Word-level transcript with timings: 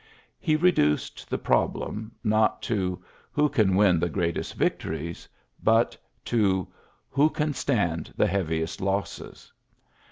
He 0.39 0.55
reduced 0.55 1.29
the 1.29 1.37
problem^ 1.37 2.09
not 2.23 2.63
to 2.63 3.03
"Who 3.33 3.49
can 3.49 3.75
win 3.75 3.99
the 3.99 4.09
greatest 4.09 4.57
victoriesl" 4.57 5.27
but 5.63 5.95
to 6.25 6.67
"Who 7.11 7.29
can 7.29 7.53
stand 7.53 8.11
the 8.17 8.25
heaviest 8.25 8.81
losses!" 8.81 9.53